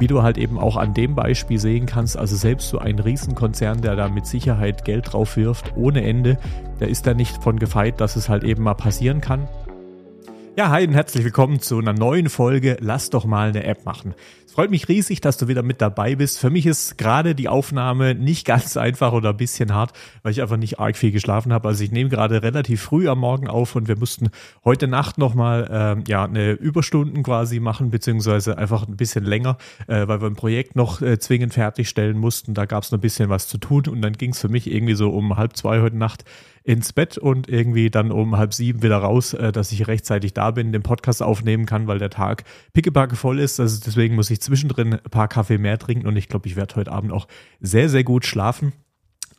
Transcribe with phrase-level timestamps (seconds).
[0.00, 3.82] wie du halt eben auch an dem Beispiel sehen kannst, also selbst so ein Riesenkonzern,
[3.82, 6.38] der da mit Sicherheit Geld drauf wirft, ohne Ende,
[6.80, 9.46] der ist da nicht von gefeit, dass es halt eben mal passieren kann.
[10.60, 14.14] Ja, hi und herzlich willkommen zu einer neuen Folge Lass doch mal eine App machen.
[14.44, 16.38] Es freut mich riesig, dass du wieder mit dabei bist.
[16.38, 20.42] Für mich ist gerade die Aufnahme nicht ganz einfach oder ein bisschen hart, weil ich
[20.42, 21.66] einfach nicht arg viel geschlafen habe.
[21.66, 24.28] Also ich nehme gerade relativ früh am Morgen auf und wir mussten
[24.62, 29.56] heute Nacht nochmal ähm, ja, eine Überstunden quasi machen, beziehungsweise einfach ein bisschen länger,
[29.86, 32.52] äh, weil wir ein Projekt noch äh, zwingend fertigstellen mussten.
[32.52, 34.70] Da gab es noch ein bisschen was zu tun und dann ging es für mich
[34.70, 36.24] irgendwie so um halb zwei heute Nacht
[36.62, 40.50] ins Bett und irgendwie dann um halb sieben wieder raus, äh, dass ich rechtzeitig da
[40.50, 43.60] bin, den Podcast aufnehmen kann, weil der Tag pickepacke voll ist.
[43.60, 46.76] Also deswegen muss ich zwischendrin ein paar Kaffee mehr trinken und ich glaube, ich werde
[46.76, 47.26] heute Abend auch
[47.60, 48.72] sehr, sehr gut schlafen.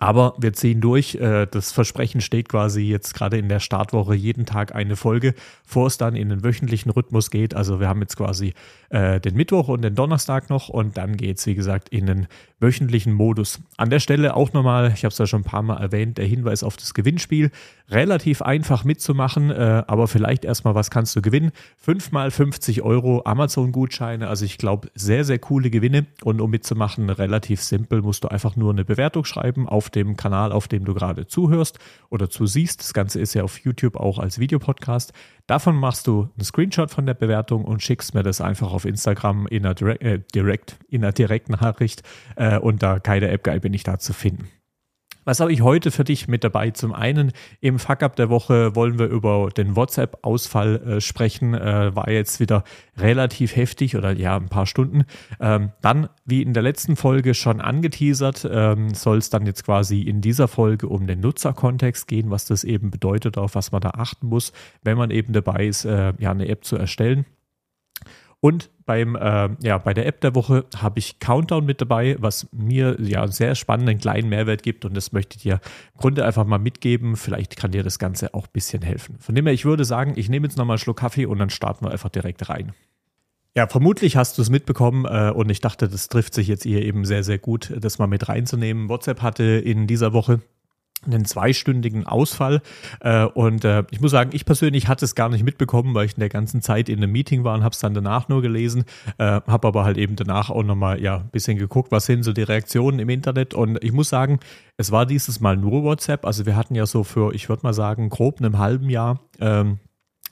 [0.02, 1.14] Aber wir ziehen durch.
[1.14, 5.86] Äh, das Versprechen steht quasi jetzt gerade in der Startwoche jeden Tag eine Folge, bevor
[5.86, 7.54] es dann in den wöchentlichen Rhythmus geht.
[7.54, 8.56] Also wir haben jetzt quasi
[8.92, 12.28] äh, den Mittwoch und den Donnerstag noch und dann geht es, wie gesagt, in den
[12.60, 13.62] wöchentlichen Modus.
[13.78, 16.26] An der Stelle auch nochmal, ich habe es ja schon ein paar Mal erwähnt, der
[16.26, 17.52] Hinweis auf das Gewinnspiel.
[17.90, 21.52] Relativ einfach mitzumachen, äh, aber vielleicht erstmal, was kannst du gewinnen?
[21.78, 26.06] Fünfmal 50 Euro Amazon-Gutscheine, also ich glaube, sehr, sehr coole Gewinne.
[26.24, 30.52] Und um mitzumachen, relativ simpel, musst du einfach nur eine Bewertung schreiben auf dem Kanal,
[30.52, 32.82] auf dem du gerade zuhörst oder zusiehst.
[32.82, 35.14] Das Ganze ist ja auf YouTube auch als Videopodcast.
[35.52, 39.48] Davon machst du einen Screenshot von der Bewertung und schickst mir das einfach auf Instagram
[39.48, 42.04] in einer Direct, äh, Direct in einer Direktnachricht.
[42.38, 44.48] Äh, unter Keine App Guy bin ich da zu finden.
[45.24, 46.72] Was habe ich heute für dich mit dabei?
[46.72, 51.54] Zum einen im Fuck-Up der Woche wollen wir über den WhatsApp-Ausfall äh, sprechen.
[51.54, 52.64] Äh, war jetzt wieder
[52.98, 55.04] relativ heftig oder ja, ein paar Stunden.
[55.40, 60.02] Ähm, dann, wie in der letzten Folge schon angeteasert, ähm, soll es dann jetzt quasi
[60.02, 63.92] in dieser Folge um den Nutzerkontext gehen, was das eben bedeutet, auf was man da
[63.92, 67.26] achten muss, wenn man eben dabei ist, äh, ja, eine App zu erstellen.
[68.42, 72.48] Und beim, äh, ja, bei der App der Woche habe ich Countdown mit dabei, was
[72.52, 75.62] mir ja einen sehr spannenden kleinen Mehrwert gibt und das möchte ich dir
[75.94, 77.16] im Grunde einfach mal mitgeben.
[77.16, 79.18] Vielleicht kann dir das Ganze auch ein bisschen helfen.
[79.20, 81.52] Von dem her, ich würde sagen, ich nehme jetzt nochmal einen Schluck Kaffee und dann
[81.52, 82.74] starten wir einfach direkt rein.
[83.56, 86.82] Ja, vermutlich hast du es mitbekommen äh, und ich dachte, das trifft sich jetzt hier
[86.82, 88.90] eben sehr, sehr gut, das mal mit reinzunehmen.
[88.90, 90.42] WhatsApp hatte in dieser Woche
[91.06, 92.62] einen zweistündigen Ausfall.
[93.00, 96.14] Äh, und äh, ich muss sagen, ich persönlich hatte es gar nicht mitbekommen, weil ich
[96.14, 98.86] in der ganzen Zeit in einem Meeting war und habe es dann danach nur gelesen,
[99.18, 102.34] äh, habe aber halt eben danach auch nochmal ja, ein bisschen geguckt, was sind so
[102.34, 103.54] die Reaktionen im Internet.
[103.54, 104.40] Und ich muss sagen,
[104.78, 106.26] es war dieses Mal nur WhatsApp.
[106.26, 109.80] Also wir hatten ja so für, ich würde mal sagen, grob einem halben Jahr ähm,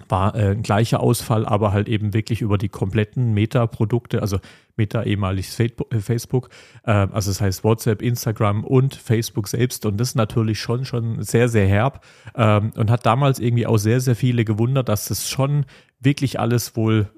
[0.08, 4.40] war äh, ein gleicher Ausfall, aber halt eben wirklich über die kompletten Meta-Produkte, also
[4.76, 6.50] Meta ehemaliges Facebook,
[6.86, 9.86] äh, also das heißt WhatsApp, Instagram und Facebook selbst.
[9.86, 12.04] Und das ist natürlich schon schon sehr sehr herb
[12.36, 15.66] ähm, und hat damals irgendwie auch sehr sehr viele gewundert, dass das schon
[16.00, 17.09] wirklich alles wohl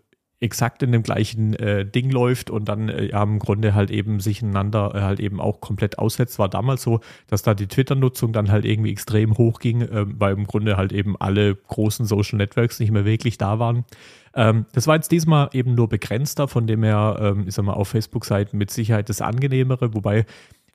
[0.42, 4.20] exakt in dem gleichen äh, Ding läuft und dann äh, ja, im Grunde halt eben
[4.20, 6.40] sich einander äh, halt eben auch komplett aussetzt.
[6.40, 10.34] War damals so, dass da die Twitter-Nutzung dann halt irgendwie extrem hoch ging, äh, weil
[10.34, 13.86] im Grunde halt eben alle großen Social Networks nicht mehr wirklich da waren.
[14.34, 17.74] Ähm, das war jetzt diesmal eben nur begrenzter, von dem her, ähm, ich sag mal,
[17.74, 20.26] auf Facebook-Seiten mit Sicherheit das angenehmere, wobei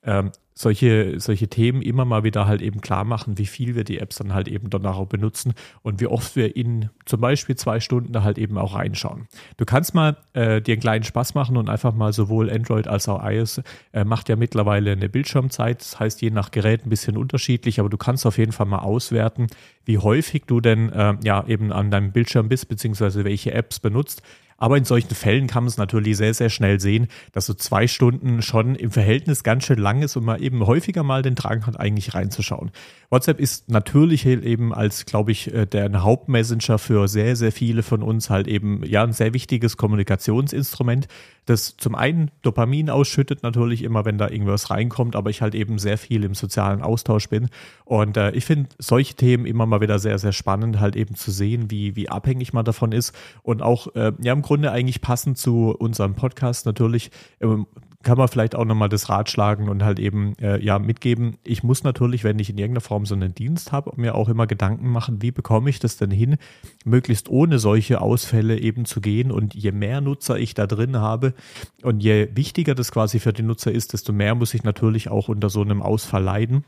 [0.06, 3.98] ähm, solche, solche Themen immer mal wieder halt eben klar machen, wie viel wir die
[3.98, 5.52] Apps dann halt eben danach auch benutzen
[5.82, 9.26] und wie oft wir in zum Beispiel zwei Stunden da halt eben auch reinschauen.
[9.58, 13.06] Du kannst mal äh, dir einen kleinen Spaß machen und einfach mal sowohl Android als
[13.06, 13.60] auch iOS
[13.92, 15.80] äh, macht ja mittlerweile eine Bildschirmzeit.
[15.80, 18.78] Das heißt, je nach Gerät ein bisschen unterschiedlich, aber du kannst auf jeden Fall mal
[18.78, 19.48] auswerten,
[19.84, 24.22] wie häufig du denn äh, ja eben an deinem Bildschirm bist, beziehungsweise welche Apps benutzt.
[24.58, 27.86] Aber in solchen Fällen kann man es natürlich sehr, sehr schnell sehen, dass so zwei
[27.86, 31.66] Stunden schon im Verhältnis ganz schön lang ist und man eben häufiger mal den Drang
[31.66, 32.70] hat, eigentlich reinzuschauen.
[33.10, 38.02] WhatsApp ist natürlich eben als, glaube ich, äh, der Hauptmessenger für sehr, sehr viele von
[38.02, 41.06] uns halt eben ja ein sehr wichtiges Kommunikationsinstrument,
[41.46, 45.78] das zum einen Dopamin ausschüttet natürlich immer, wenn da irgendwas reinkommt, aber ich halt eben
[45.78, 47.48] sehr viel im sozialen Austausch bin.
[47.84, 51.30] Und äh, ich finde solche Themen immer mal wieder sehr, sehr spannend, halt eben zu
[51.30, 55.38] sehen, wie, wie abhängig man davon ist und auch äh, ja im Grunde eigentlich passend
[55.38, 57.10] zu unserem Podcast natürlich.
[57.40, 57.66] Ähm,
[58.04, 61.38] kann man vielleicht auch nochmal das Ratschlagen und halt eben äh, ja mitgeben.
[61.42, 64.46] Ich muss natürlich, wenn ich in irgendeiner Form so einen Dienst habe, mir auch immer
[64.46, 66.36] Gedanken machen, wie bekomme ich das denn hin,
[66.84, 69.32] möglichst ohne solche Ausfälle eben zu gehen.
[69.32, 71.34] Und je mehr Nutzer ich da drin habe
[71.82, 75.26] und je wichtiger das quasi für den Nutzer ist, desto mehr muss ich natürlich auch
[75.28, 76.64] unter so einem Ausfall leiden.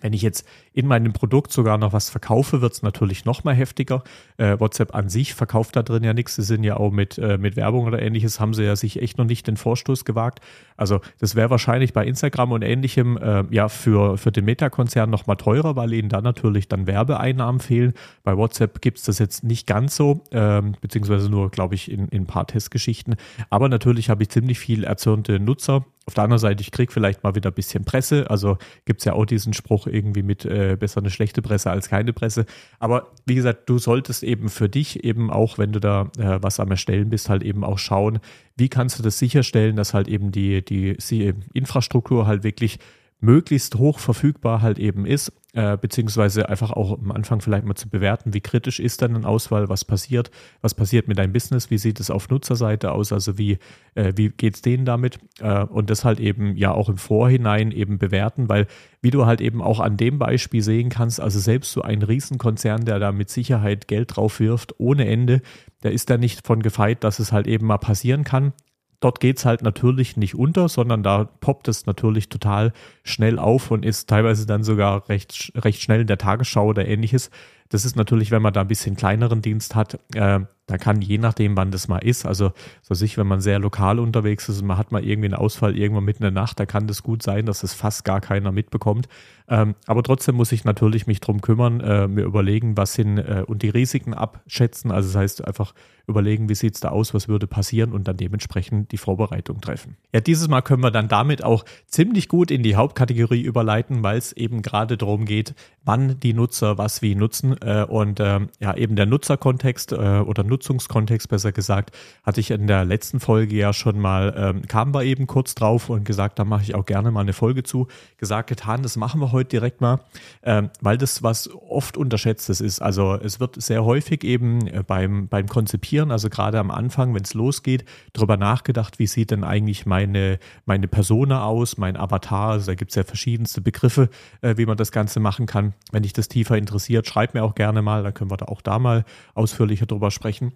[0.00, 3.54] Wenn ich jetzt in meinem Produkt sogar noch was verkaufe, wird es natürlich noch mal
[3.54, 4.02] heftiger.
[4.36, 6.36] Äh, WhatsApp an sich verkauft da drin ja nichts.
[6.36, 9.18] Sie sind ja auch mit, äh, mit Werbung oder ähnliches, haben sie ja sich echt
[9.18, 10.40] noch nicht den Vorstoß gewagt.
[10.76, 15.26] Also das wäre wahrscheinlich bei Instagram und ähnlichem äh, ja für, für den Meta-Konzern noch
[15.26, 17.92] mal teurer, weil ihnen da natürlich dann Werbeeinnahmen fehlen.
[18.24, 22.08] Bei WhatsApp gibt es das jetzt nicht ganz so, ähm, beziehungsweise nur, glaube ich, in,
[22.08, 23.16] in ein paar Testgeschichten.
[23.50, 27.22] Aber natürlich habe ich ziemlich viel erzürnte Nutzer auf der anderen Seite, ich kriege vielleicht
[27.22, 28.28] mal wieder ein bisschen Presse.
[28.30, 31.88] Also gibt es ja auch diesen Spruch irgendwie mit äh, besser eine schlechte Presse als
[31.88, 32.46] keine Presse.
[32.78, 36.58] Aber wie gesagt, du solltest eben für dich eben auch, wenn du da äh, was
[36.58, 38.18] am Erstellen bist, halt eben auch schauen,
[38.56, 42.78] wie kannst du das sicherstellen, dass halt eben die, die, die Infrastruktur halt wirklich
[43.20, 47.88] möglichst hoch verfügbar halt eben ist, äh, beziehungsweise einfach auch am Anfang vielleicht mal zu
[47.88, 50.30] bewerten, wie kritisch ist dann eine Auswahl, was passiert,
[50.60, 53.58] was passiert mit deinem Business, wie sieht es auf Nutzerseite aus, also wie,
[53.94, 57.72] äh, wie geht es denen damit äh, und das halt eben ja auch im Vorhinein
[57.72, 58.66] eben bewerten, weil
[59.02, 62.84] wie du halt eben auch an dem Beispiel sehen kannst, also selbst so ein Riesenkonzern,
[62.84, 65.42] der da mit Sicherheit Geld drauf wirft, ohne Ende,
[65.82, 68.52] der ist da nicht von gefeit, dass es halt eben mal passieren kann.
[69.00, 73.70] Dort geht es halt natürlich nicht unter, sondern da poppt es natürlich total schnell auf
[73.70, 77.30] und ist teilweise dann sogar recht, recht schnell in der Tagesschau oder ähnliches.
[77.70, 81.18] Das ist natürlich, wenn man da ein bisschen kleineren Dienst hat, äh, da kann je
[81.18, 82.52] nachdem, wann das mal ist, also
[82.82, 85.76] so sich, wenn man sehr lokal unterwegs ist und man hat mal irgendwie einen Ausfall
[85.76, 88.52] irgendwann mitten in der Nacht, da kann das gut sein, dass es fast gar keiner
[88.52, 89.08] mitbekommt.
[89.50, 93.44] Ähm, aber trotzdem muss ich natürlich mich drum kümmern, äh, mir überlegen, was sind äh,
[93.44, 94.92] und die Risiken abschätzen.
[94.92, 95.74] Also das heißt einfach
[96.06, 99.96] überlegen, wie sieht es da aus, was würde passieren und dann dementsprechend die Vorbereitung treffen.
[100.12, 104.18] Ja, dieses Mal können wir dann damit auch ziemlich gut in die Hauptkategorie überleiten, weil
[104.18, 105.54] es eben gerade darum geht,
[105.84, 110.44] wann die Nutzer was wie nutzen äh, und äh, ja eben der Nutzerkontext äh, oder
[110.44, 115.04] Nutzungskontext besser gesagt, hatte ich in der letzten Folge ja schon mal, ähm, kamen wir
[115.04, 117.88] eben kurz drauf und gesagt, da mache ich auch gerne mal eine Folge zu,
[118.18, 120.00] gesagt, getan, das machen wir heute direkt mal,
[120.42, 122.80] ähm, weil das was oft unterschätztes ist.
[122.80, 127.22] Also es wird sehr häufig eben äh, beim, beim Konzipieren, also gerade am Anfang, wenn
[127.22, 132.66] es losgeht, darüber nachgedacht, wie sieht denn eigentlich meine, meine Persona aus, mein Avatar, also
[132.66, 134.08] da gibt es ja verschiedenste Begriffe,
[134.42, 135.74] äh, wie man das Ganze machen kann.
[135.92, 138.62] Wenn dich das tiefer interessiert, schreib mir auch gerne mal, dann können wir da auch
[138.62, 139.04] da mal
[139.34, 140.52] ausführlicher drüber sprechen.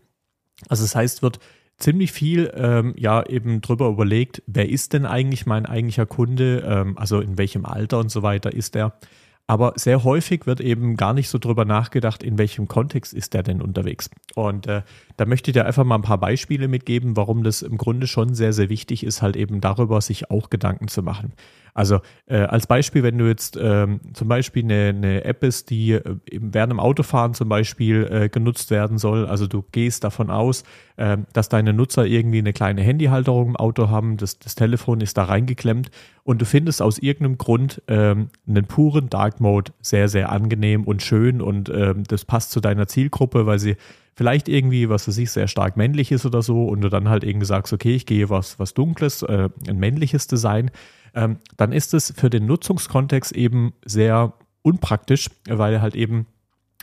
[0.69, 1.41] Also das heißt, wird
[1.79, 6.99] ziemlich viel ähm, ja eben drüber überlegt, wer ist denn eigentlich mein eigentlicher Kunde, ähm,
[6.99, 8.99] also in welchem Alter und so weiter ist er.
[9.47, 13.43] Aber sehr häufig wird eben gar nicht so drüber nachgedacht, in welchem Kontext ist der
[13.43, 14.09] denn unterwegs.
[14.35, 14.82] Und äh,
[15.19, 18.35] da möchte ich dir einfach mal ein paar Beispiele mitgeben, warum das im Grunde schon
[18.35, 21.35] sehr, sehr wichtig ist, halt eben darüber sich auch Gedanken zu machen.
[21.75, 25.93] Also äh, als Beispiel, wenn du jetzt ähm, zum Beispiel eine, eine App ist, die
[25.93, 30.62] äh, während dem Autofahren zum Beispiel äh, genutzt werden soll, also du gehst davon aus,
[30.97, 35.19] äh, dass deine Nutzer irgendwie eine kleine Handyhalterung im Auto haben, das, das Telefon ist
[35.19, 35.91] da reingeklemmt
[36.23, 41.03] und du findest aus irgendeinem Grund ähm, einen puren Dark Mode sehr, sehr angenehm und
[41.03, 43.75] schön und ähm, das passt zu deiner Zielgruppe, weil sie
[44.15, 47.25] vielleicht irgendwie, was weiß ich, sehr stark männlich ist oder so und du dann halt
[47.25, 50.71] irgendwie sagst, okay, ich gehe was, was Dunkles, äh, ein männliches Design,
[51.14, 56.26] ähm, dann ist es für den Nutzungskontext eben sehr unpraktisch, weil halt eben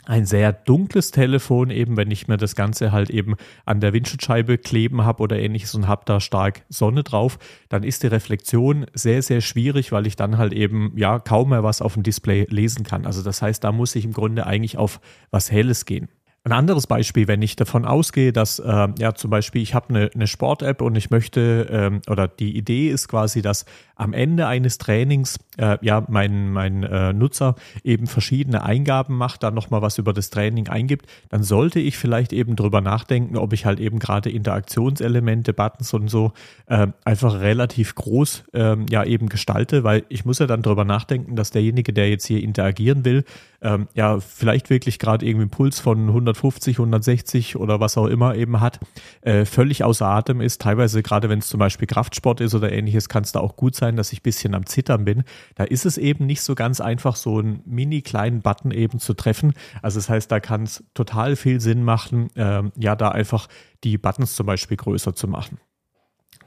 [0.06, 3.36] ein sehr dunkles Telefon, eben wenn ich mir das Ganze halt eben
[3.66, 7.38] an der Windschutzscheibe kleben habe oder ähnliches und habe da stark Sonne drauf,
[7.70, 11.64] dann ist die Reflexion sehr, sehr schwierig, weil ich dann halt eben ja kaum mehr
[11.64, 13.06] was auf dem Display lesen kann.
[13.06, 15.00] Also das heißt, da muss ich im Grunde eigentlich auf
[15.30, 16.10] was Helles gehen.
[16.44, 20.10] Ein anderes Beispiel, wenn ich davon ausgehe, dass äh, ja zum Beispiel ich habe eine,
[20.12, 23.66] eine Sport-App und ich möchte ähm, oder die Idee ist quasi, dass
[23.96, 27.54] am Ende eines Trainings äh, ja mein, mein äh, Nutzer
[27.84, 32.34] eben verschiedene Eingaben macht, dann nochmal was über das Training eingibt, dann sollte ich vielleicht
[32.34, 36.34] eben drüber nachdenken, ob ich halt eben gerade Interaktionselemente, Buttons und so
[36.66, 41.36] äh, einfach relativ groß ähm, ja eben gestalte, weil ich muss ja dann drüber nachdenken,
[41.36, 43.26] dass derjenige, der jetzt hier interagieren will,
[43.62, 48.36] ähm, ja vielleicht wirklich gerade irgendwie einen Puls von 150, 160 oder was auch immer
[48.36, 48.80] eben hat,
[49.22, 50.62] äh, völlig außer Atem ist.
[50.62, 53.76] Teilweise gerade wenn es zum Beispiel Kraftsport ist oder ähnliches, kann es da auch gut
[53.76, 55.24] sein, dass ich ein bisschen am Zittern bin.
[55.56, 59.14] Da ist es eben nicht so ganz einfach, so einen mini kleinen Button eben zu
[59.14, 59.54] treffen.
[59.82, 63.48] Also das heißt, da kann es total viel Sinn machen, ähm, ja, da einfach
[63.84, 65.60] die Buttons zum Beispiel größer zu machen.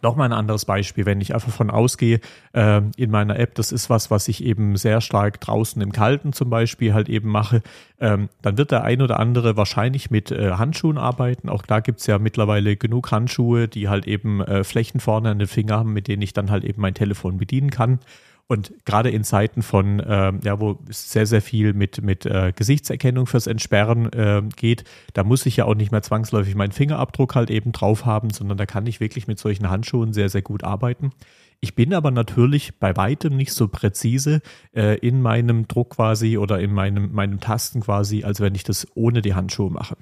[0.04, 2.20] Nochmal ein anderes Beispiel, wenn ich einfach von ausgehe,
[2.52, 6.34] äh, in meiner App, das ist was, was ich eben sehr stark draußen im Kalten
[6.34, 7.62] zum Beispiel halt eben mache,
[8.00, 11.48] ähm, dann wird der ein oder andere wahrscheinlich mit äh, Handschuhen arbeiten.
[11.48, 15.38] Auch da gibt es ja mittlerweile genug Handschuhe, die halt eben äh, Flächen vorne an
[15.38, 17.98] den Finger haben, mit denen ich dann halt eben mein Telefon bedienen kann.
[18.46, 22.52] Und gerade in Zeiten von, äh, ja, wo es sehr, sehr viel mit, mit äh,
[22.54, 24.84] Gesichtserkennung fürs Entsperren äh, geht,
[25.14, 28.58] da muss ich ja auch nicht mehr zwangsläufig meinen Fingerabdruck halt eben drauf haben, sondern
[28.58, 31.12] da kann ich wirklich mit solchen Handschuhen sehr, sehr gut arbeiten.
[31.60, 34.42] Ich bin aber natürlich bei weitem nicht so präzise
[34.76, 38.86] äh, in meinem Druck quasi oder in meinem, meinem Tasten quasi, als wenn ich das
[38.94, 39.96] ohne die Handschuhe mache.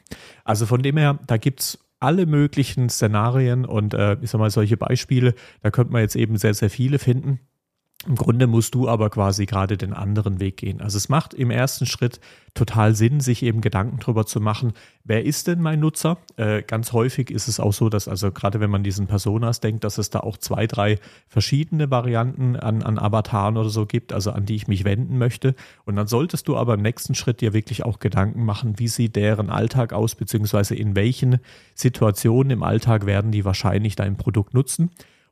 [0.45, 4.51] Also von dem her, da gibt es alle möglichen Szenarien und äh, ich sag mal
[4.51, 7.39] solche Beispiele, da könnte man jetzt eben sehr, sehr viele finden.
[8.05, 10.81] Im Grunde musst du aber quasi gerade den anderen Weg gehen.
[10.81, 12.19] Also es macht im ersten Schritt
[12.53, 14.73] total Sinn, sich eben Gedanken darüber zu machen,
[15.05, 16.19] wer ist denn mein Nutzer?
[16.37, 19.85] Äh, ganz häufig ist es auch so, dass also gerade wenn man diesen Personas denkt,
[19.85, 24.33] dass es da auch zwei, drei verschiedene Varianten an, an Avataren oder so gibt, also
[24.33, 25.55] an die ich mich wenden möchte.
[25.85, 29.15] Und dann solltest du aber im nächsten Schritt dir wirklich auch Gedanken machen, wie sieht
[29.15, 31.39] deren Alltag aus, beziehungsweise in welchen
[31.77, 34.91] Situationen im Alltag werden die wahrscheinlich dein Produkt nutzen.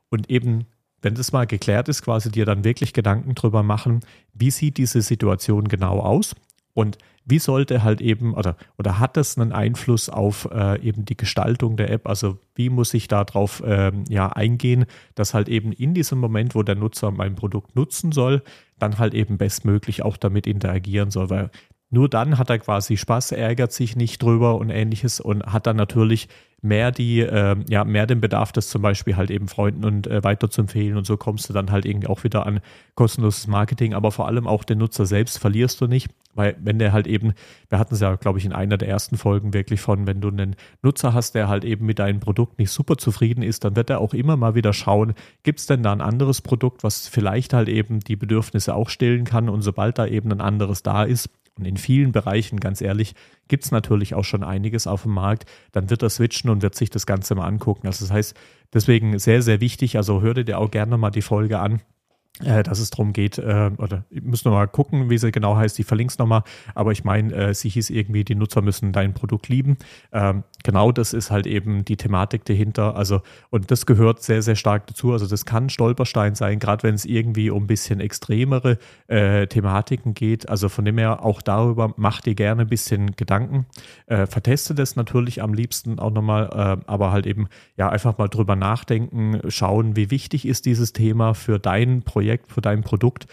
[0.09, 0.65] Und eben
[1.01, 4.01] wenn das mal geklärt ist, quasi dir dann wirklich Gedanken drüber machen,
[4.33, 6.35] wie sieht diese Situation genau aus
[6.73, 11.17] und wie sollte halt eben oder, oder hat das einen Einfluss auf äh, eben die
[11.17, 12.07] Gestaltung der App?
[12.07, 16.63] Also wie muss ich darauf ähm, ja, eingehen, dass halt eben in diesem Moment, wo
[16.63, 18.41] der Nutzer mein Produkt nutzen soll,
[18.79, 21.51] dann halt eben bestmöglich auch damit interagieren soll, weil
[21.91, 25.75] nur dann hat er quasi Spaß, ärgert sich nicht drüber und ähnliches und hat dann
[25.75, 26.29] natürlich
[26.61, 30.23] mehr die, äh, ja, mehr den Bedarf, das zum Beispiel halt eben Freunden und äh,
[30.23, 32.61] weiter zu empfehlen und so kommst du dann halt irgendwie auch wieder an
[32.95, 36.93] kostenloses Marketing, aber vor allem auch den Nutzer selbst verlierst du nicht, weil wenn der
[36.93, 37.33] halt eben,
[37.69, 40.27] wir hatten es ja, glaube ich, in einer der ersten Folgen wirklich von, wenn du
[40.27, 43.89] einen Nutzer hast, der halt eben mit deinem Produkt nicht super zufrieden ist, dann wird
[43.89, 47.53] er auch immer mal wieder schauen, gibt es denn da ein anderes Produkt, was vielleicht
[47.53, 51.29] halt eben die Bedürfnisse auch stillen kann und sobald da eben ein anderes da ist,
[51.61, 53.13] und in vielen Bereichen, ganz ehrlich,
[53.47, 55.45] gibt es natürlich auch schon einiges auf dem Markt.
[55.71, 57.85] Dann wird er switchen und wird sich das Ganze mal angucken.
[57.85, 58.35] Also das heißt,
[58.73, 59.97] deswegen sehr, sehr wichtig.
[59.97, 61.81] Also hör dir auch gerne mal die Folge an
[62.39, 65.85] dass es darum geht, äh, oder ich muss nochmal gucken, wie sie genau heißt, ich
[65.85, 69.49] verlinke es nochmal, aber ich meine, äh, sie hieß irgendwie, die Nutzer müssen dein Produkt
[69.49, 69.77] lieben.
[70.11, 72.95] Ähm, genau das ist halt eben die Thematik dahinter.
[72.95, 75.11] Also, und das gehört sehr, sehr stark dazu.
[75.11, 80.13] Also, das kann Stolperstein sein, gerade wenn es irgendwie um ein bisschen extremere äh, Thematiken
[80.13, 80.49] geht.
[80.49, 83.65] Also, von dem her auch darüber mach dir gerne ein bisschen Gedanken.
[84.07, 88.29] Äh, verteste das natürlich am liebsten auch nochmal, äh, aber halt eben, ja, einfach mal
[88.29, 93.25] drüber nachdenken, schauen, wie wichtig ist dieses Thema für dein Projekt Projekt, für dein Produkt.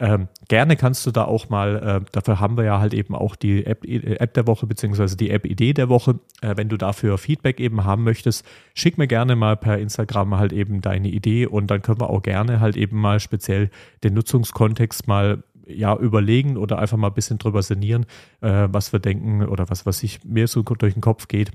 [0.00, 3.34] Ähm, gerne kannst du da auch mal, äh, dafür haben wir ja halt eben auch
[3.34, 6.20] die App, App der Woche beziehungsweise die App-Idee der Woche.
[6.40, 10.52] Äh, wenn du dafür Feedback eben haben möchtest, schick mir gerne mal per Instagram halt
[10.52, 13.70] eben deine Idee und dann können wir auch gerne halt eben mal speziell
[14.04, 18.06] den Nutzungskontext mal ja überlegen oder einfach mal ein bisschen drüber sinnieren,
[18.40, 21.50] äh, was wir denken oder was, was sich mir so durch den Kopf geht,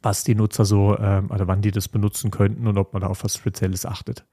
[0.00, 3.08] was die Nutzer so äh, oder wann die das benutzen könnten und ob man da
[3.08, 4.24] auf was Spezielles achtet.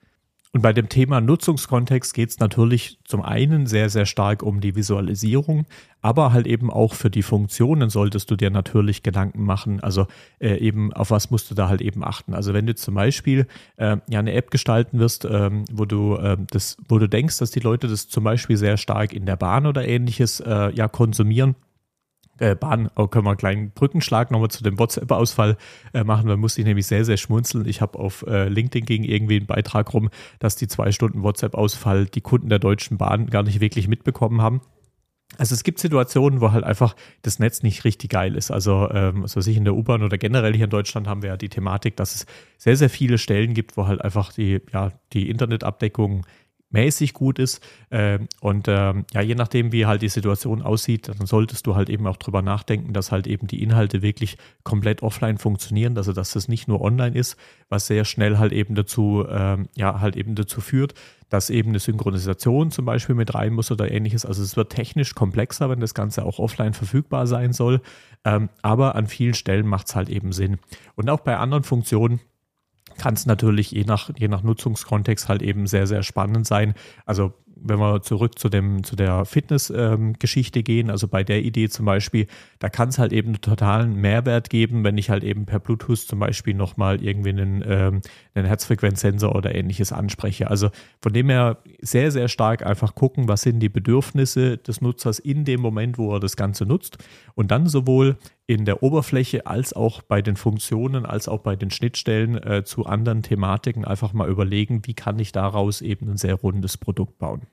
[0.56, 4.74] Und bei dem Thema Nutzungskontext geht es natürlich zum einen sehr, sehr stark um die
[4.74, 5.66] Visualisierung,
[6.02, 9.82] aber halt eben auch für die Funktionen solltest du dir natürlich Gedanken machen.
[9.82, 10.08] Also
[10.40, 12.34] äh, eben auf was musst du da halt eben achten.
[12.34, 16.38] Also wenn du zum Beispiel äh, ja eine App gestalten wirst, ähm, wo du äh,
[16.52, 19.66] das, wo du denkst, dass die Leute das zum Beispiel sehr stark in der Bahn
[19.66, 21.56] oder ähnliches äh, ja konsumieren,
[22.40, 25.58] äh, Bahn, oh, können wir einen kleinen Brückenschlag nochmal zu dem WhatsApp-Ausfall
[25.94, 26.28] äh, machen.
[26.28, 27.68] Da musste ich nämlich sehr, sehr schmunzeln.
[27.68, 32.06] Ich habe auf äh, LinkedIn ging irgendwie einen Beitrag rum, dass die zwei Stunden WhatsApp-Ausfall
[32.06, 34.62] die Kunden der Deutschen Bahn gar nicht wirklich mitbekommen haben.
[35.38, 38.52] Also es gibt Situationen, wo halt einfach das Netz nicht richtig geil ist.
[38.52, 41.30] Also, ähm, was weiß ich, in der U-Bahn oder generell hier in Deutschland haben wir
[41.30, 42.26] ja die Thematik, dass es
[42.58, 46.26] sehr, sehr viele Stellen gibt, wo halt einfach die, ja, die Internetabdeckung
[46.76, 47.66] mäßig gut ist.
[47.90, 51.90] Äh, und äh, ja, je nachdem, wie halt die Situation aussieht, dann solltest du halt
[51.90, 56.34] eben auch drüber nachdenken, dass halt eben die Inhalte wirklich komplett offline funktionieren, also dass
[56.34, 57.38] das nicht nur online ist,
[57.70, 60.94] was sehr schnell halt eben dazu, äh, ja, halt eben dazu führt,
[61.30, 64.26] dass eben eine Synchronisation zum Beispiel mit rein muss oder ähnliches.
[64.26, 67.82] Also es wird technisch komplexer, wenn das Ganze auch offline verfügbar sein soll.
[68.26, 70.58] Ähm, aber an vielen Stellen macht es halt eben Sinn.
[70.96, 72.20] Und auch bei anderen Funktionen
[72.98, 76.74] kann es natürlich je nach, je nach Nutzungskontext halt eben sehr, sehr spannend sein.
[77.06, 81.70] Also wenn wir zurück zu dem zu der Fitness-Geschichte ähm, gehen, also bei der Idee
[81.70, 82.28] zum Beispiel,
[82.60, 86.00] da kann es halt eben einen totalen Mehrwert geben, wenn ich halt eben per Bluetooth
[86.00, 88.02] zum Beispiel nochmal irgendwie einen, ähm,
[88.34, 90.50] einen Herzfrequenzsensor oder ähnliches anspreche.
[90.50, 90.70] Also
[91.02, 95.46] von dem her sehr, sehr stark einfach gucken, was sind die Bedürfnisse des Nutzers in
[95.46, 96.98] dem Moment, wo er das Ganze nutzt
[97.36, 101.72] und dann sowohl in der Oberfläche als auch bei den Funktionen, als auch bei den
[101.72, 106.36] Schnittstellen äh, zu anderen Thematiken einfach mal überlegen, wie kann ich daraus eben ein sehr
[106.36, 107.45] rundes Produkt bauen.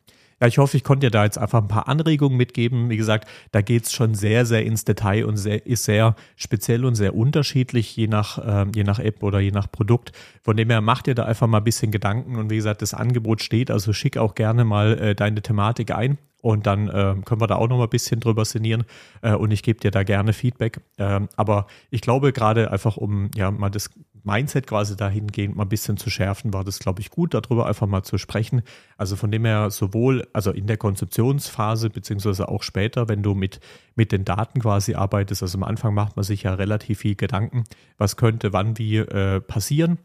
[0.42, 2.90] Ja, ich hoffe, ich konnte dir da jetzt einfach ein paar Anregungen mitgeben.
[2.90, 6.84] Wie gesagt, da geht es schon sehr, sehr ins Detail und sehr, ist sehr speziell
[6.84, 10.10] und sehr unterschiedlich, je nach, äh, je nach App oder je nach Produkt.
[10.42, 12.92] Von dem her macht dir da einfach mal ein bisschen Gedanken und wie gesagt, das
[12.92, 17.40] Angebot steht, also schick auch gerne mal äh, deine Thematik ein und dann äh, können
[17.40, 18.84] wir da auch noch mal ein bisschen drüber sinnieren
[19.22, 20.80] äh, und ich gebe dir da gerne Feedback.
[20.98, 23.88] Ähm, aber ich glaube gerade einfach, um ja mal das
[24.24, 27.86] Mindset quasi dahingehend mal ein bisschen zu schärfen, war das, glaube ich, gut, darüber einfach
[27.86, 28.62] mal zu sprechen.
[28.96, 33.60] Also von dem her sowohl, also in der Konzeptionsphase, beziehungsweise auch später, wenn du mit,
[33.94, 37.64] mit den Daten quasi arbeitest, also am Anfang macht man sich ja relativ viel Gedanken,
[37.98, 39.98] was könnte wann wie äh, passieren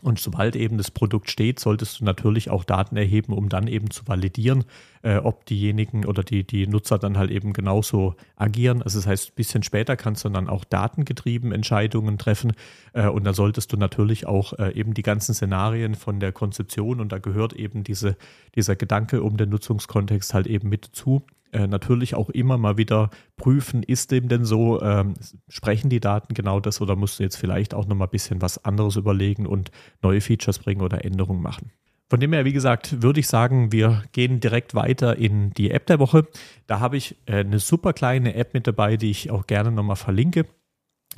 [0.00, 3.90] und sobald eben das Produkt steht, solltest du natürlich auch Daten erheben, um dann eben
[3.90, 4.64] zu validieren,
[5.02, 8.82] äh, ob diejenigen oder die, die Nutzer dann halt eben genauso agieren.
[8.82, 12.52] Also das heißt, ein bisschen später kannst du dann auch datengetrieben Entscheidungen treffen.
[12.92, 17.00] Äh, und da solltest du natürlich auch äh, eben die ganzen Szenarien von der Konzeption
[17.00, 18.16] und da gehört eben diese,
[18.54, 23.10] dieser Gedanke um den Nutzungskontext halt eben mit zu äh, natürlich auch immer mal wieder
[23.36, 25.14] prüfen, ist dem denn so, ähm,
[25.48, 28.64] sprechen die Daten genau das oder musst du jetzt vielleicht auch nochmal ein bisschen was
[28.64, 29.70] anderes überlegen und
[30.02, 31.70] neue Features bringen oder Änderungen machen.
[32.10, 35.86] Von dem her, wie gesagt, würde ich sagen, wir gehen direkt weiter in die App
[35.86, 36.26] der Woche.
[36.66, 39.96] Da habe ich äh, eine super kleine App mit dabei, die ich auch gerne nochmal
[39.96, 40.46] verlinke.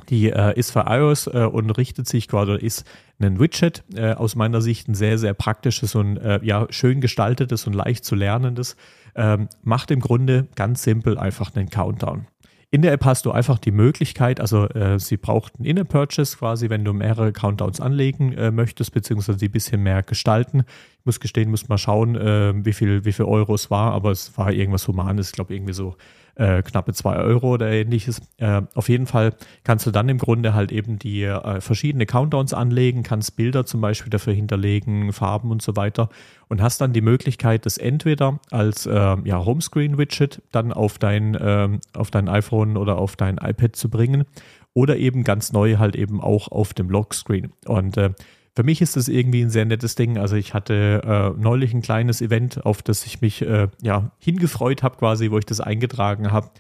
[0.08, 2.84] Die äh, ist für iOS äh, und richtet sich quasi, ist
[3.20, 7.74] ein Widget, äh, aus meiner Sicht ein sehr, sehr praktisches und ja, schön gestaltetes und
[7.74, 8.76] leicht zu lernendes
[9.14, 12.26] ähm, macht im Grunde ganz simpel einfach einen Countdown.
[12.72, 16.70] In der App hast du einfach die Möglichkeit, also äh, sie braucht einen In-App-Purchase quasi,
[16.70, 20.62] wenn du mehrere Countdowns anlegen äh, möchtest, beziehungsweise die ein bisschen mehr gestalten.
[21.00, 24.12] Ich muss gestehen, muss mal schauen, äh, wie, viel, wie viel Euro es war, aber
[24.12, 25.96] es war irgendwas Humanes, ich glaube irgendwie so
[26.40, 28.22] äh, knappe 2 Euro oder ähnliches.
[28.38, 32.54] Äh, auf jeden Fall kannst du dann im Grunde halt eben die äh, verschiedene Countdowns
[32.54, 36.08] anlegen, kannst Bilder zum Beispiel dafür hinterlegen, Farben und so weiter
[36.48, 41.80] und hast dann die Möglichkeit, das entweder als äh, ja, Homescreen-Widget dann auf dein, ähm,
[41.92, 44.24] auf dein iPhone oder auf dein iPad zu bringen
[44.72, 47.52] oder eben ganz neu halt eben auch auf dem Lockscreen.
[47.66, 48.10] Und äh,
[48.54, 50.18] für mich ist das irgendwie ein sehr nettes Ding.
[50.18, 54.82] Also ich hatte äh, neulich ein kleines Event, auf das ich mich äh, ja hingefreut
[54.82, 56.50] habe, quasi, wo ich das eingetragen habe.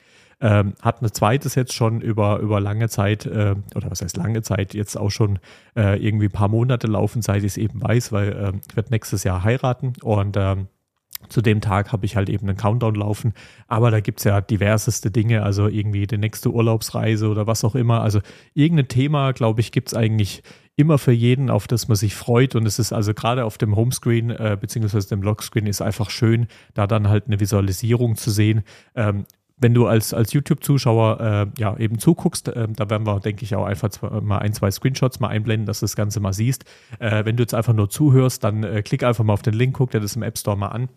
[0.42, 4.40] Ähm, hat ein zweites jetzt schon über, über lange Zeit, äh, oder was heißt lange
[4.40, 5.38] Zeit, jetzt auch schon
[5.76, 8.90] äh, irgendwie ein paar Monate laufen, seit ich es eben weiß, weil äh, ich werde
[8.90, 10.68] nächstes Jahr heiraten und ähm,
[11.28, 13.34] zu dem Tag habe ich halt eben einen Countdown laufen.
[13.68, 17.74] Aber da gibt es ja diverseste Dinge, also irgendwie die nächste Urlaubsreise oder was auch
[17.74, 18.02] immer.
[18.02, 18.20] Also
[18.54, 20.42] irgendein Thema, glaube ich, gibt es eigentlich
[20.76, 22.54] immer für jeden, auf das man sich freut.
[22.54, 26.46] Und es ist also gerade auf dem Homescreen äh, beziehungsweise dem Lockscreen ist einfach schön,
[26.74, 28.62] da dann halt eine Visualisierung zu sehen.
[28.94, 29.26] Ähm,
[29.60, 31.20] wenn du als, als YouTube-Zuschauer
[31.56, 34.52] äh, ja eben zuguckst, äh, da werden wir, denke ich, auch einfach zwei, mal ein,
[34.52, 36.64] zwei Screenshots mal einblenden, dass du das Ganze mal siehst.
[36.98, 39.76] Äh, wenn du jetzt einfach nur zuhörst, dann äh, klick einfach mal auf den Link,
[39.76, 40.88] guck dir das im App Store mal an.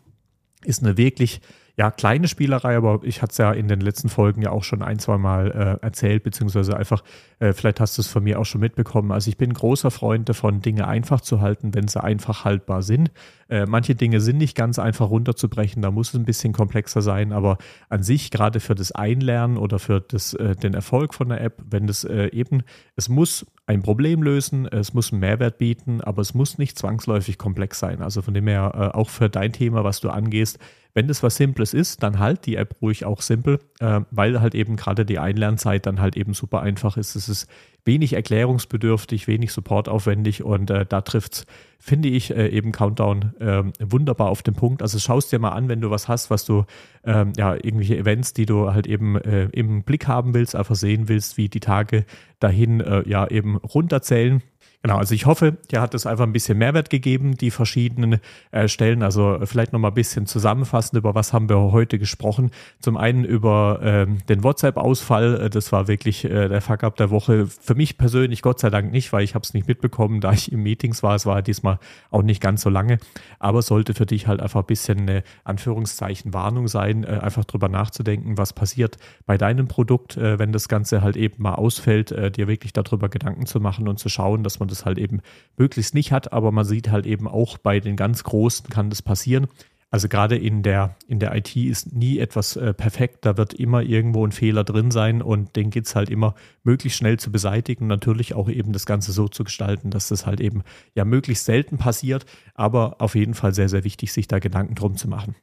[0.63, 1.41] Ist eine wirklich
[1.75, 4.83] ja, kleine Spielerei, aber ich hatte es ja in den letzten Folgen ja auch schon
[4.83, 7.03] ein, zwei Mal äh, erzählt, beziehungsweise einfach,
[7.39, 9.11] äh, vielleicht hast du es von mir auch schon mitbekommen.
[9.11, 13.09] Also ich bin großer Freund davon, Dinge einfach zu halten, wenn sie einfach haltbar sind.
[13.49, 17.31] Äh, manche Dinge sind nicht ganz einfach runterzubrechen, da muss es ein bisschen komplexer sein,
[17.31, 17.57] aber
[17.89, 21.59] an sich, gerade für das Einlernen oder für das, äh, den Erfolg von der App,
[21.67, 22.61] wenn das äh, eben,
[22.95, 27.37] es muss ein Problem lösen, es muss einen Mehrwert bieten, aber es muss nicht zwangsläufig
[27.37, 28.01] komplex sein.
[28.01, 30.59] Also von dem her, äh, auch für dein Thema, was du angehst,
[30.93, 34.53] wenn das was Simples ist, dann halt die App ruhig auch simpel, äh, weil halt
[34.53, 37.15] eben gerade die Einlernzeit dann halt eben super einfach ist.
[37.15, 37.47] Es ist
[37.85, 41.45] wenig erklärungsbedürftig, wenig supportaufwendig und äh, da trifft es,
[41.79, 44.81] finde ich, äh, eben Countdown äh, wunderbar auf den Punkt.
[44.81, 46.63] Also schaust dir mal an, wenn du was hast, was du,
[47.03, 51.09] ähm, ja, irgendwelche Events, die du halt eben äh, im Blick haben willst, einfach sehen
[51.09, 52.05] willst, wie die Tage
[52.39, 54.41] dahin äh, ja eben runterzählen
[54.85, 58.19] Genau, also ich hoffe, dir hat es einfach ein bisschen Mehrwert gegeben, die verschiedenen
[58.51, 59.01] äh, Stellen.
[59.01, 62.51] Also vielleicht nochmal ein bisschen zusammenfassend, über was haben wir heute gesprochen.
[62.81, 65.43] Zum einen über ähm, den WhatsApp-Ausfall.
[65.43, 67.47] Äh, das war wirklich äh, der Fuck-up der Woche.
[67.47, 70.51] Für mich persönlich Gott sei Dank nicht, weil ich habe es nicht mitbekommen, da ich
[70.51, 71.15] im Meetings war.
[71.15, 71.79] Es war diesmal
[72.11, 72.97] auch nicht ganz so lange.
[73.39, 77.69] Aber sollte für dich halt einfach ein bisschen eine Anführungszeichen Warnung sein, äh, einfach drüber
[77.69, 82.29] nachzudenken, was passiert bei deinem Produkt, äh, wenn das Ganze halt eben mal ausfällt, äh,
[82.29, 85.21] dir wirklich darüber Gedanken zu machen und zu schauen, dass man das halt eben
[85.57, 89.01] möglichst nicht hat, aber man sieht halt eben auch bei den ganz Großen kann das
[89.01, 89.47] passieren.
[89.93, 93.83] Also gerade in der, in der IT ist nie etwas äh, perfekt, da wird immer
[93.83, 96.33] irgendwo ein Fehler drin sein und den geht es halt immer
[96.63, 97.85] möglichst schnell zu beseitigen.
[97.85, 100.63] Natürlich auch eben das Ganze so zu gestalten, dass das halt eben
[100.95, 104.97] ja möglichst selten passiert, aber auf jeden Fall sehr, sehr wichtig, sich da Gedanken drum
[104.97, 105.35] zu machen.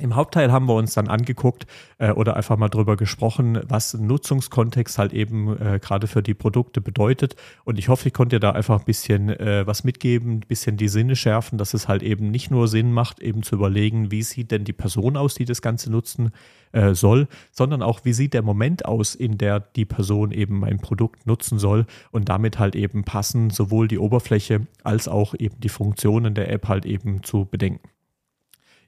[0.00, 1.66] Im Hauptteil haben wir uns dann angeguckt
[1.98, 6.80] äh, oder einfach mal drüber gesprochen, was Nutzungskontext halt eben äh, gerade für die Produkte
[6.80, 7.36] bedeutet.
[7.64, 10.76] Und ich hoffe, ich konnte dir da einfach ein bisschen äh, was mitgeben, ein bisschen
[10.76, 14.24] die Sinne schärfen, dass es halt eben nicht nur Sinn macht, eben zu überlegen, wie
[14.24, 16.32] sieht denn die Person aus, die das Ganze nutzen
[16.72, 20.78] äh, soll, sondern auch, wie sieht der Moment aus, in der die Person eben mein
[20.78, 25.68] Produkt nutzen soll und damit halt eben passen, sowohl die Oberfläche als auch eben die
[25.68, 27.93] Funktionen der App halt eben zu bedenken.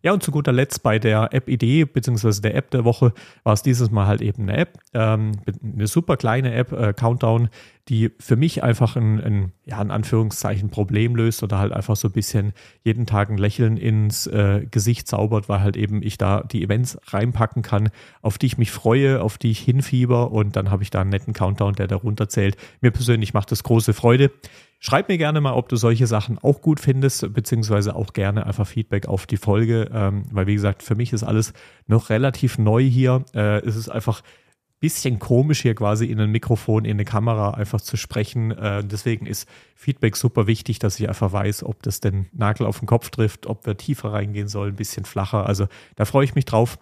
[0.07, 2.41] Ja, und zu guter Letzt bei der App-Idee bzw.
[2.41, 6.17] der App der Woche war es dieses Mal halt eben eine App, ähm, eine super
[6.17, 7.49] kleine App, äh, Countdown,
[7.89, 12.07] die für mich einfach ein, ein, ja, in Anführungszeichen Problem löst oder halt einfach so
[12.07, 12.53] ein bisschen
[12.85, 17.01] jeden Tag ein Lächeln ins äh, Gesicht zaubert, weil halt eben ich da die Events
[17.09, 17.89] reinpacken kann,
[18.23, 21.11] auf die ich mich freue, auf die ich hinfieber und dann habe ich da einen
[21.11, 22.57] netten Countdown, der darunter zählt.
[22.81, 24.31] Mir persönlich macht das große Freude.
[24.79, 28.67] Schreib mir gerne mal, ob du solche Sachen auch gut findest, beziehungsweise auch gerne einfach
[28.67, 31.55] Feedback auf die Folge, ähm, weil wie gesagt, für mich ist alles
[31.87, 33.25] noch relativ neu hier.
[33.35, 37.53] Äh, es ist einfach ein bisschen komisch hier quasi in ein Mikrofon, in eine Kamera
[37.53, 38.51] einfach zu sprechen.
[38.51, 42.81] Äh, deswegen ist Feedback super wichtig, dass ich einfach weiß, ob das den Nagel auf
[42.81, 45.47] den Kopf trifft, ob wir tiefer reingehen sollen, ein bisschen flacher.
[45.47, 46.79] Also da freue ich mich drauf.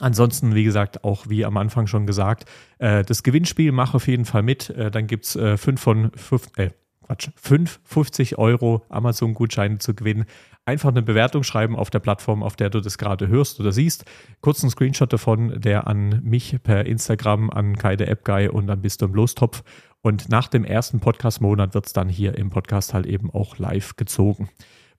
[0.00, 2.46] Ansonsten, wie gesagt, auch wie am Anfang schon gesagt,
[2.78, 4.70] äh, das Gewinnspiel mache auf jeden Fall mit.
[4.70, 6.70] Äh, dann gibt es äh, fünf von fünf, äh,
[7.08, 10.26] Quatsch, 5, 50 Euro Amazon-Gutscheine zu gewinnen.
[10.66, 14.04] Einfach eine Bewertung schreiben auf der Plattform, auf der du das gerade hörst oder siehst.
[14.42, 19.06] Kurzen Screenshot davon, der an mich per Instagram, an Kai der und dann bist du
[19.06, 19.62] im Lostopf.
[20.02, 23.96] Und nach dem ersten Podcast-Monat wird es dann hier im Podcast halt eben auch live
[23.96, 24.50] gezogen.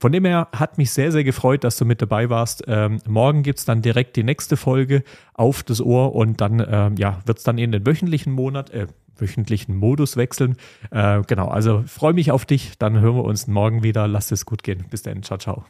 [0.02, 2.63] Von dem her hat mich sehr, sehr gefreut, dass du mit dabei warst.
[2.67, 6.95] Ähm, morgen gibt es dann direkt die nächste Folge auf das Ohr und dann ähm,
[6.98, 8.88] ja, wird es dann in den wöchentlichen Monat, äh,
[9.22, 10.58] wöchentlichen Modus wechseln.
[10.92, 12.78] Äh, genau, also freue mich auf dich.
[12.78, 14.08] Dann hören wir uns morgen wieder.
[14.08, 14.86] Lass es gut gehen.
[14.90, 15.24] Bis dann.
[15.24, 15.66] Ciao, ciao.